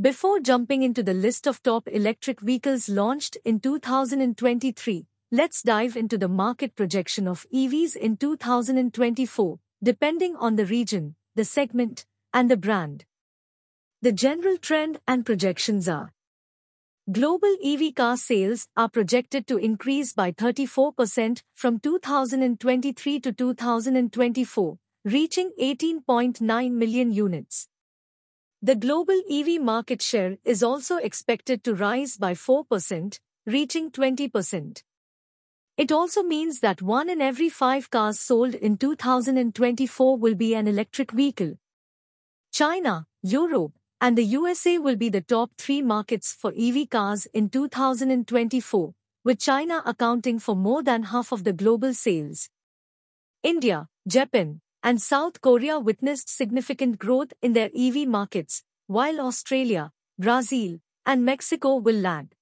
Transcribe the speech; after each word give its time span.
Before 0.00 0.40
jumping 0.40 0.82
into 0.82 1.04
the 1.04 1.14
list 1.14 1.46
of 1.46 1.62
top 1.62 1.86
electric 1.86 2.40
vehicles 2.40 2.88
launched 2.88 3.36
in 3.44 3.60
2023, 3.60 5.06
let's 5.30 5.62
dive 5.62 5.96
into 5.96 6.18
the 6.18 6.26
market 6.26 6.74
projection 6.74 7.28
of 7.28 7.46
EVs 7.54 7.94
in 7.94 8.16
2024, 8.16 9.60
depending 9.84 10.34
on 10.34 10.56
the 10.56 10.66
region, 10.66 11.14
the 11.36 11.44
segment, 11.44 12.06
and 12.32 12.50
the 12.50 12.56
brand. 12.56 13.04
The 14.02 14.10
general 14.10 14.58
trend 14.58 14.98
and 15.06 15.24
projections 15.24 15.88
are 15.88 16.12
Global 17.12 17.54
EV 17.64 17.94
car 17.94 18.16
sales 18.16 18.66
are 18.76 18.88
projected 18.88 19.46
to 19.46 19.58
increase 19.58 20.12
by 20.12 20.32
34% 20.32 21.42
from 21.54 21.78
2023 21.78 23.20
to 23.20 23.32
2024, 23.32 24.78
reaching 25.04 25.52
18.9 25.60 26.72
million 26.72 27.12
units. 27.12 27.68
The 28.64 28.74
global 28.74 29.20
EV 29.30 29.60
market 29.60 30.00
share 30.00 30.38
is 30.42 30.62
also 30.62 30.96
expected 30.96 31.62
to 31.64 31.74
rise 31.74 32.16
by 32.16 32.32
4%, 32.32 33.20
reaching 33.44 33.90
20%. 33.90 34.82
It 35.76 35.92
also 35.92 36.22
means 36.22 36.60
that 36.60 36.80
one 36.80 37.10
in 37.10 37.20
every 37.20 37.50
five 37.50 37.90
cars 37.90 38.18
sold 38.18 38.54
in 38.54 38.78
2024 38.78 40.16
will 40.16 40.34
be 40.34 40.54
an 40.54 40.66
electric 40.66 41.10
vehicle. 41.10 41.58
China, 42.54 43.06
Europe, 43.20 43.72
and 44.00 44.16
the 44.16 44.24
USA 44.24 44.78
will 44.78 44.96
be 44.96 45.10
the 45.10 45.20
top 45.20 45.50
three 45.58 45.82
markets 45.82 46.32
for 46.32 46.50
EV 46.58 46.88
cars 46.88 47.26
in 47.34 47.50
2024, 47.50 48.94
with 49.24 49.38
China 49.38 49.82
accounting 49.84 50.38
for 50.38 50.56
more 50.56 50.82
than 50.82 51.02
half 51.02 51.32
of 51.32 51.44
the 51.44 51.52
global 51.52 51.92
sales. 51.92 52.48
India, 53.42 53.88
Japan, 54.08 54.62
and 54.84 55.00
South 55.00 55.40
Korea 55.40 55.80
witnessed 55.80 56.28
significant 56.28 56.98
growth 56.98 57.32
in 57.40 57.54
their 57.54 57.70
EV 57.74 58.06
markets, 58.06 58.62
while 58.86 59.18
Australia, 59.18 59.90
Brazil, 60.18 60.78
and 61.06 61.24
Mexico 61.24 61.76
will 61.76 61.96
lag. 61.96 62.34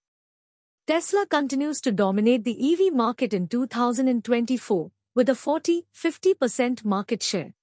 Tesla 0.88 1.24
continues 1.24 1.80
to 1.80 1.92
dominate 1.92 2.42
the 2.42 2.72
EV 2.72 2.92
market 2.92 3.32
in 3.32 3.46
2024, 3.46 4.90
with 5.14 5.28
a 5.28 5.34
40-50% 5.34 6.84
market 6.84 7.22
share. 7.22 7.54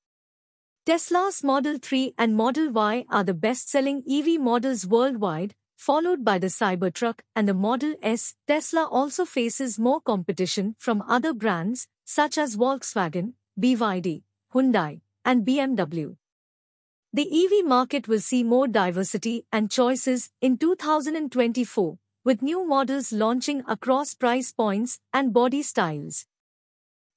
Tesla's 0.85 1.43
Model 1.43 1.77
3 1.81 2.13
and 2.17 2.37
Model 2.37 2.71
Y 2.71 3.05
are 3.09 3.25
the 3.25 3.33
best-selling 3.33 4.01
EV 4.09 4.39
models 4.39 4.87
worldwide, 4.87 5.55
followed 5.75 6.23
by 6.23 6.39
the 6.39 6.47
Cybertruck 6.47 7.19
and 7.35 7.49
the 7.49 7.53
Model 7.53 7.95
S. 8.01 8.33
Tesla 8.47 8.85
also 8.85 9.25
faces 9.25 9.77
more 9.77 9.99
competition 9.99 10.75
from 10.79 11.01
other 11.01 11.33
brands, 11.33 11.89
such 12.05 12.37
as 12.37 12.55
Volkswagen, 12.55 13.33
BYD, 13.59 14.23
Hyundai, 14.53 15.01
and 15.23 15.45
BMW. 15.45 16.15
The 17.13 17.27
EV 17.45 17.65
market 17.65 18.07
will 18.07 18.19
see 18.19 18.43
more 18.43 18.67
diversity 18.67 19.45
and 19.51 19.69
choices 19.69 20.31
in 20.41 20.57
2024, 20.57 21.97
with 22.23 22.41
new 22.41 22.67
models 22.67 23.11
launching 23.11 23.63
across 23.67 24.13
price 24.15 24.51
points 24.51 24.99
and 25.13 25.33
body 25.33 25.61
styles. 25.61 26.25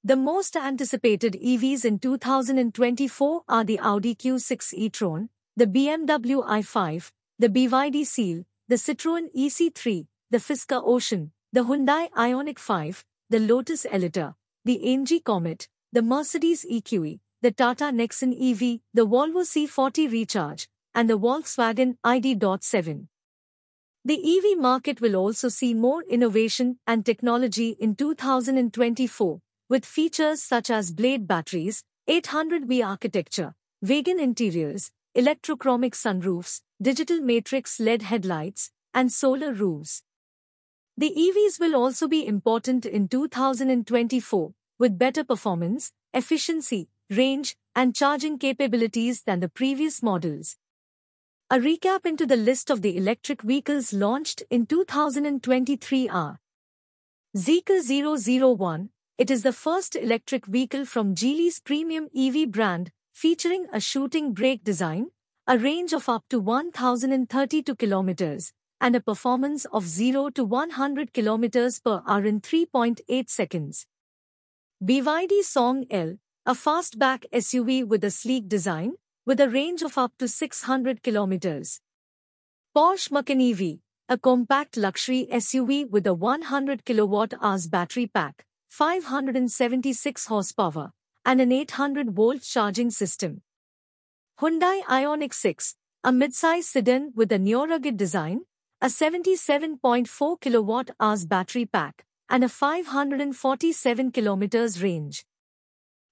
The 0.05 0.16
most 0.16 0.56
anticipated 0.56 1.34
EVs 1.34 1.84
in 1.84 1.98
2024 1.98 3.42
are 3.48 3.64
the 3.64 3.78
Audi 3.78 4.14
Q6 4.14 4.74
e-tron, 4.74 5.28
the 5.56 5.67
BMW 5.67 6.46
i5, 6.46 7.12
the 7.39 7.48
BYD 7.48 8.05
Seal, 8.05 8.44
the 8.69 8.77
Citroën 8.77 9.33
EC3, 9.34 10.06
the 10.30 10.39
Fisker 10.39 10.83
Ocean, 10.84 11.33
the 11.52 11.64
Hyundai 11.64 12.11
Ioniq 12.11 12.58
5, 12.58 13.05
the 13.30 13.39
Lotus 13.39 13.86
Eletre, 13.86 14.34
the 14.64 14.80
AMG 14.84 15.22
Comet, 15.24 15.69
the 15.94 16.00
Mercedes 16.00 16.64
EQE, 16.70 17.20
the 17.42 17.50
Tata 17.50 17.84
Nexon 17.84 18.32
EV, 18.32 18.80
the 18.94 19.06
Volvo 19.06 19.42
C40 19.44 20.10
Recharge, 20.10 20.66
and 20.94 21.08
the 21.08 21.18
Volkswagen 21.18 21.96
ID.7. 22.02 23.08
The 24.02 24.38
EV 24.38 24.58
market 24.58 25.02
will 25.02 25.16
also 25.16 25.50
see 25.50 25.74
more 25.74 26.02
innovation 26.04 26.78
and 26.86 27.04
technology 27.04 27.76
in 27.78 27.94
2024, 27.94 29.40
with 29.68 29.84
features 29.84 30.42
such 30.42 30.70
as 30.70 30.92
blade 30.92 31.28
batteries, 31.28 31.84
800V 32.08 32.86
architecture, 32.86 33.55
vegan 33.83 34.18
interiors, 34.18 34.90
electrochromic 35.14 35.92
sunroofs, 35.92 36.62
digital 36.80 37.20
matrix 37.20 37.78
LED 37.78 38.00
headlights, 38.00 38.70
and 38.94 39.12
solar 39.12 39.52
roofs. 39.52 40.02
The 40.96 41.11
EVs 41.11 41.61
will 41.61 41.77
also 41.77 42.08
be 42.08 42.27
important 42.27 42.86
in 42.86 43.08
2024, 43.08 44.55
with 44.78 44.98
better 44.98 45.24
performance, 45.24 45.92
efficiency, 46.14 46.88
range, 47.10 47.56
and 47.74 47.94
charging 47.94 48.38
capabilities 48.38 49.22
than 49.22 49.40
the 49.40 49.48
previous 49.48 50.02
models. 50.02 50.56
A 51.50 51.58
recap 51.58 52.06
into 52.06 52.24
the 52.27 52.36
list 52.36 52.70
of 52.70 52.82
the 52.82 52.96
electric 52.96 53.42
vehicles 53.42 53.92
launched 53.92 54.42
in 54.50 54.66
2023 54.66 56.08
are 56.08 56.40
Zeekr 57.36 57.80
001, 57.82 58.90
it 59.18 59.30
is 59.30 59.42
the 59.42 59.52
first 59.52 59.96
electric 59.96 60.46
vehicle 60.46 60.84
from 60.84 61.14
Geely's 61.14 61.61
premium 61.61 62.08
EV 62.16 62.50
brand, 62.50 62.90
featuring 63.12 63.66
a 63.72 63.80
shooting 63.80 64.32
brake 64.32 64.64
design, 64.64 65.08
a 65.46 65.58
range 65.58 65.92
of 65.92 66.08
up 66.08 66.24
to 66.30 66.40
1032 66.40 67.74
kilometers, 67.77 68.52
and 68.80 68.96
a 68.96 69.00
performance 69.00 69.64
of 69.66 69.86
0 69.86 70.30
to 70.30 70.44
100 70.44 71.12
kilometers 71.12 71.80
per 71.80 72.02
hour 72.06 72.24
in 72.24 72.40
3.8 72.40 73.30
seconds. 73.30 73.86
BYD 74.84 75.44
Song 75.44 75.84
L, 75.92 76.16
a 76.44 76.54
fastback 76.54 77.24
SUV 77.32 77.86
with 77.86 78.02
a 78.02 78.10
sleek 78.10 78.48
design, 78.48 78.94
with 79.24 79.38
a 79.38 79.48
range 79.48 79.82
of 79.82 79.96
up 79.96 80.12
to 80.18 80.26
600 80.26 81.04
kilometers. 81.04 81.80
Porsche 82.76 83.12
Macan 83.12 83.40
EV, 83.40 83.78
a 84.08 84.18
compact 84.18 84.76
luxury 84.76 85.28
SUV 85.30 85.88
with 85.88 86.04
a 86.08 86.14
100 86.14 86.84
kilowatt-hours 86.84 87.68
battery 87.68 88.08
pack, 88.08 88.44
576 88.70 90.26
horsepower, 90.26 90.90
and 91.24 91.40
an 91.40 91.52
800 91.52 92.10
volt 92.10 92.42
charging 92.42 92.90
system. 92.90 93.42
Hyundai 94.40 94.82
Ioniq 94.82 95.32
6, 95.32 95.76
a 96.02 96.10
midsize 96.10 96.64
sedan 96.64 97.12
with 97.14 97.30
a 97.30 97.38
neo-rugged 97.38 97.96
design, 97.96 98.40
a 98.80 98.86
77.4 98.86 100.40
kilowatt-hours 100.40 101.26
battery 101.26 101.66
pack, 101.66 102.04
and 102.32 102.42
a 102.42 102.48
547 102.48 104.10
kilometers 104.10 104.82
range. 104.82 105.26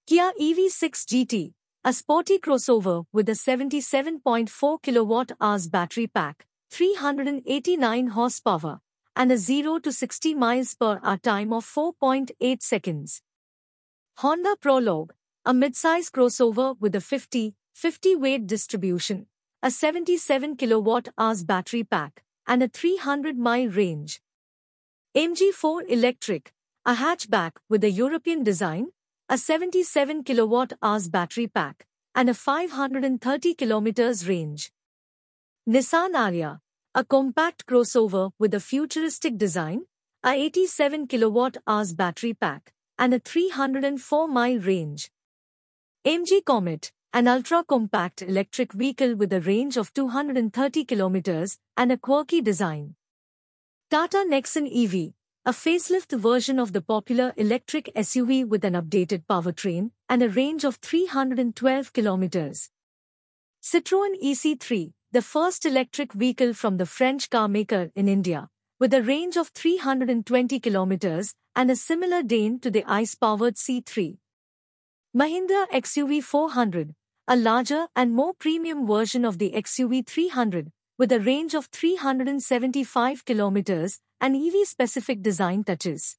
Kia 0.07 0.33
EV6 0.39 1.07
GT, 1.07 1.55
a 1.83 1.95
sporty 1.95 2.39
crossover 2.39 3.07
with 3.11 3.27
a 3.31 3.33
77.4 3.33 4.83
kilowatt-hours 4.83 5.69
battery 5.69 6.07
pack, 6.07 6.45
389 6.71 8.09
horsepower, 8.09 8.81
and 9.17 9.33
a 9.33 9.39
0 9.39 9.79
to 9.79 9.91
60 9.91 10.35
miles 10.35 10.75
per 10.75 11.01
hour 11.03 11.17
time 11.17 11.55
of 11.55 11.65
4.8 11.65 12.61
seconds. 12.61 13.23
Honda 14.19 14.57
Prologue, 14.61 15.15
a 15.47 15.55
midsize 15.55 16.11
crossover 16.11 16.77
with 16.79 16.95
a 16.95 17.01
50 17.01 17.55
50 17.73 18.17
weight 18.17 18.47
distribution, 18.47 19.27
a 19.63 19.71
77 19.71 20.57
kilowatt 20.57 21.09
hours 21.17 21.45
battery 21.45 21.83
pack, 21.83 22.23
and 22.47 22.63
a 22.63 22.69
300 22.69 23.39
mile 23.39 23.69
range. 23.69 24.21
MG4 25.17 25.89
Electric, 25.89 26.53
a 26.87 26.95
hatchback 26.95 27.57
with 27.69 27.83
a 27.83 27.91
European 27.91 28.45
design, 28.45 28.93
a 29.29 29.37
77 29.37 30.23
kilowatt 30.23 30.75
hours 30.81 31.09
battery 31.09 31.49
pack, 31.49 31.85
and 32.15 32.31
a 32.31 32.35
530 32.35 33.55
kilometers 33.55 34.29
range. 34.29 34.71
Nissan 35.69 36.13
Ariya, 36.13 36.61
a 36.95 37.05
compact 37.05 37.67
crossover 37.67 38.31
with 38.39 38.55
a 38.55 38.61
futuristic 38.61 39.37
design, 39.37 39.83
a 40.23 40.31
87 40.31 41.09
kilowatt-hours 41.09 41.93
battery 41.95 42.35
pack, 42.35 42.73
and 42.97 43.13
a 43.13 43.19
304-mile 43.19 44.59
range. 44.59 45.11
MG 46.07 46.45
Comet, 46.45 46.93
an 47.13 47.27
ultra-compact 47.27 48.23
electric 48.23 48.73
vehicle 48.73 49.17
with 49.17 49.33
a 49.33 49.41
range 49.41 49.77
of 49.77 49.93
230 49.93 50.85
kilometers 50.85 51.59
and 51.77 51.91
a 51.91 51.97
quirky 51.97 52.41
design. 52.41 52.95
Tata 53.91 54.19
Nexon 54.19 54.69
EV, 54.71 55.15
a 55.45 55.51
facelift 55.51 56.17
version 56.17 56.61
of 56.61 56.73
the 56.73 56.81
popular 56.81 57.33
electric 57.37 57.91
SUV 57.97 58.47
with 58.47 58.65
an 58.65 58.75
updated 58.75 59.25
powertrain 59.29 59.91
and 60.09 60.23
a 60.23 60.29
range 60.29 60.63
of 60.63 60.77
312 60.77 61.93
kilometers. 61.93 62.71
Citroën 63.61 64.15
EC3, 64.23 64.93
the 65.11 65.23
first 65.23 65.67
electric 65.67 66.13
vehicle 66.13 66.55
from 66.55 66.77
the 66.77 66.87
French 66.87 67.31
carmaker 67.31 67.91
in 67.97 68.09
India, 68.09 68.49
with 68.79 68.95
a 68.95 69.03
range 69.03 69.37
of 69.37 69.49
320 69.49 70.61
kilometers 70.61 71.35
and 71.57 71.69
a 71.69 71.75
similar 71.75 72.23
Dane 72.23 72.61
to 72.61 72.71
the 72.71 72.85
ICE-powered 72.87 73.57
C3. 73.57 74.19
Mahindra 75.17 75.67
XUV 75.73 76.23
400, 76.23 76.95
a 77.27 77.35
larger 77.35 77.89
and 77.97 78.13
more 78.13 78.35
premium 78.35 78.87
version 78.87 79.25
of 79.25 79.39
the 79.39 79.51
XUV 79.51 80.07
300, 80.07 80.71
with 81.01 81.13
a 81.13 81.19
range 81.19 81.55
of 81.55 81.65
375 81.73 83.25
kilometers 83.25 84.01
and 84.21 84.37
EV-specific 84.37 85.23
design 85.23 85.65
touches. 85.65 86.19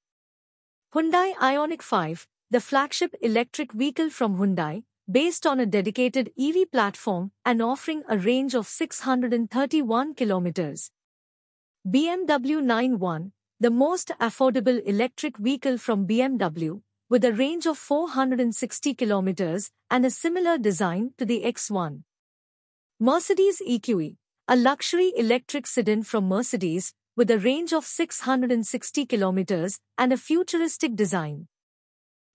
Hyundai 0.95 1.35
Ioniq 1.35 1.83
5, 1.83 2.27
the 2.49 2.59
flagship 2.59 3.13
electric 3.21 3.73
vehicle 3.73 4.09
from 4.09 4.37
Hyundai, 4.37 4.81
based 5.19 5.45
on 5.45 5.59
a 5.59 5.67
dedicated 5.67 6.31
EV 6.35 6.71
platform 6.71 7.31
and 7.45 7.61
offering 7.61 8.01
a 8.09 8.17
range 8.17 8.55
of 8.55 8.65
631 8.65 10.15
kilometers. 10.15 10.89
BMW 11.87 12.63
iX1, 12.65 13.31
the 13.59 13.69
most 13.69 14.11
affordable 14.19 14.81
electric 14.87 15.37
vehicle 15.37 15.77
from 15.77 16.07
BMW, 16.07 16.81
with 17.07 17.23
a 17.23 17.33
range 17.33 17.67
of 17.67 17.77
460 17.77 18.95
kilometers 18.95 19.69
and 19.91 20.07
a 20.07 20.09
similar 20.09 20.57
design 20.57 21.11
to 21.19 21.25
the 21.25 21.43
X1. 21.45 22.01
Mercedes 22.99 23.61
EQE, 23.67 24.15
a 24.47 24.55
luxury 24.55 25.13
electric 25.15 25.67
sedan 25.67 26.03
from 26.03 26.27
Mercedes, 26.27 26.93
with 27.15 27.29
a 27.29 27.37
range 27.37 27.73
of 27.73 27.85
660 27.85 29.05
kilometers 29.05 29.79
and 29.97 30.11
a 30.11 30.17
futuristic 30.17 30.95
design. 30.95 31.47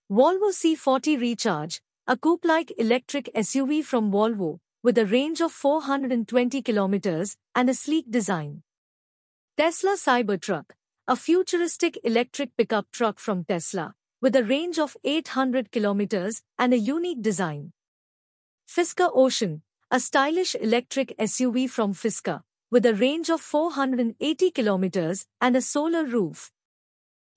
Volvo 0.09 0.51
C40 0.51 1.19
Recharge, 1.19 1.81
a 2.07 2.15
coupe-like 2.15 2.71
electric 2.77 3.29
SUV 3.35 3.83
from 3.83 4.11
Volvo, 4.11 4.59
with 4.81 4.97
a 4.97 5.05
range 5.05 5.41
of 5.41 5.51
420 5.51 6.61
kilometers 6.61 7.35
and 7.53 7.69
a 7.69 7.73
sleek 7.73 8.09
design. 8.09 8.63
Tesla 9.57 9.97
Cybertruck, 9.97 10.71
a 11.07 11.15
futuristic 11.15 11.99
electric 12.03 12.55
pickup 12.55 12.87
truck 12.91 13.19
from 13.19 13.43
Tesla, 13.43 13.93
with 14.21 14.35
a 14.35 14.43
range 14.43 14.79
of 14.79 14.95
800 15.03 15.71
kilometers 15.71 16.41
and 16.57 16.73
a 16.73 16.77
unique 16.77 17.21
design. 17.21 17.73
Fisker 18.67 19.09
Ocean, 19.13 19.61
a 19.89 20.01
stylish 20.01 20.53
electric 20.55 21.17
SUV 21.17 21.69
from 21.69 21.93
Fisker, 21.93 22.41
with 22.69 22.85
a 22.85 22.93
range 22.93 23.29
of 23.29 23.39
480 23.39 24.51
kilometers 24.51 25.25
and 25.39 25.55
a 25.55 25.61
solar 25.61 26.03
roof. 26.03 26.51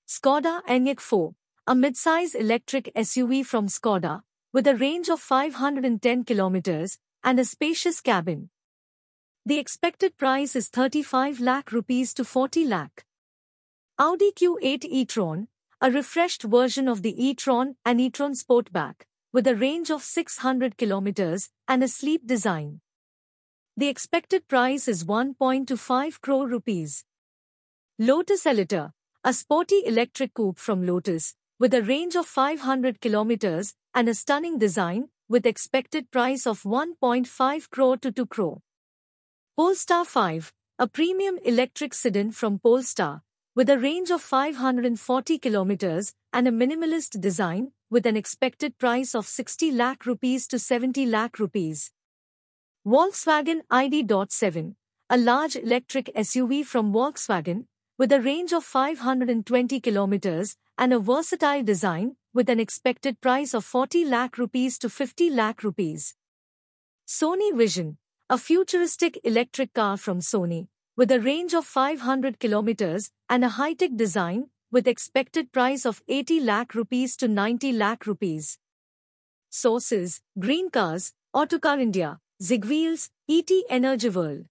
Skoda 0.08 0.60
Enyaq 0.64 0.98
4, 0.98 1.32
a 1.68 1.74
midsize 1.74 2.34
electric 2.34 2.92
SUV 2.96 3.46
from 3.46 3.68
Skoda, 3.68 4.22
with 4.52 4.66
a 4.66 4.74
range 4.74 5.08
of 5.08 5.20
510 5.20 6.24
kilometers 6.24 6.98
and 7.22 7.38
a 7.38 7.44
spacious 7.44 8.00
cabin. 8.00 8.50
The 9.46 9.60
expected 9.60 10.16
price 10.16 10.56
is 10.56 10.68
35 10.70 11.38
lakh 11.38 11.70
rupees 11.70 12.12
to 12.14 12.24
40 12.24 12.64
lakh. 12.64 13.04
Audi 13.96 14.32
Q8 14.32 14.86
e-tron, 14.86 15.46
a 15.80 15.88
refreshed 15.88 16.42
version 16.42 16.88
of 16.88 17.02
the 17.02 17.14
e-tron 17.24 17.76
and 17.84 18.00
e-tron 18.00 18.32
Sportback, 18.32 19.02
with 19.32 19.46
a 19.46 19.54
range 19.54 19.90
of 19.90 20.02
600 20.02 20.76
kilometers 20.76 21.50
and 21.68 21.84
a 21.84 21.88
sleek 21.88 22.26
design. 22.26 22.80
The 23.76 23.88
expected 23.88 24.48
price 24.48 24.88
is 24.88 25.04
1.25 25.04 26.20
crore 26.20 26.48
rupees. 26.48 27.04
Lotus 27.98 28.44
Eletre, 28.44 28.92
a 29.22 29.32
sporty 29.32 29.82
electric 29.86 30.34
coupe 30.34 30.58
from 30.58 30.84
Lotus, 30.84 31.36
with 31.58 31.72
a 31.74 31.82
range 31.82 32.16
of 32.16 32.26
500 32.26 33.00
kilometers 33.00 33.74
and 33.94 34.08
a 34.08 34.14
stunning 34.14 34.58
design, 34.58 35.10
with 35.28 35.46
expected 35.46 36.10
price 36.10 36.46
of 36.46 36.62
1.5 36.62 37.70
crore 37.70 37.96
to 37.98 38.10
2 38.10 38.26
crore. 38.26 38.62
Polestar 39.56 40.04
5, 40.04 40.52
a 40.78 40.88
premium 40.88 41.38
electric 41.44 41.94
sedan 41.94 42.32
from 42.32 42.58
Polestar, 42.58 43.22
with 43.56 43.68
a 43.68 43.78
range 43.78 44.10
of 44.10 44.20
540 44.20 45.38
kilometers 45.38 46.14
and 46.32 46.46
a 46.46 46.52
minimalist 46.52 47.20
design, 47.20 47.72
with 47.90 48.06
an 48.06 48.16
expected 48.16 48.78
price 48.78 49.12
of 49.12 49.26
60 49.26 49.72
lakh 49.72 50.06
rupees 50.06 50.46
to 50.46 50.58
70 50.58 51.06
lakh 51.06 51.40
rupees. 51.40 51.90
Volkswagen 52.86 53.62
ID.7, 53.68 54.74
a 55.10 55.16
large 55.16 55.56
electric 55.56 56.14
SUV 56.14 56.64
from 56.64 56.92
Volkswagen, 56.92 57.64
with 57.98 58.12
a 58.12 58.20
range 58.20 58.52
of 58.52 58.62
520 58.62 59.80
kilometers 59.80 60.56
and 60.78 60.92
a 60.92 61.00
versatile 61.00 61.64
design 61.64 62.16
with 62.32 62.48
an 62.48 62.60
expected 62.60 63.20
price 63.20 63.52
of 63.52 63.64
40 63.64 64.04
lakh 64.04 64.38
rupees 64.38 64.78
to 64.78 64.88
50 64.88 65.28
lakh 65.30 65.64
rupees. 65.64 66.14
Sony 67.06 67.52
Vision, 67.56 67.98
a 68.28 68.38
futuristic 68.38 69.18
electric 69.24 69.74
car 69.74 69.96
from 69.96 70.20
Sony, 70.20 70.68
with 71.00 71.10
a 71.10 71.18
range 71.18 71.54
of 71.54 71.64
500 71.64 72.38
kilometers 72.38 73.10
and 73.30 73.42
a 73.42 73.48
high-tech 73.48 73.92
design 73.96 74.50
with 74.70 74.86
expected 74.86 75.50
price 75.50 75.86
of 75.86 76.02
80 76.08 76.40
lakh 76.40 76.74
rupees 76.74 77.16
to 77.16 77.26
90 77.26 77.72
lakh 77.72 78.06
rupees. 78.06 78.58
Sources, 79.48 80.20
Green 80.38 80.68
Cars, 80.68 81.14
Autocar 81.32 81.80
India, 81.80 82.18
Zigwheels, 82.42 83.08
ET 83.26 83.50
Energy 83.70 84.10
World. 84.10 84.49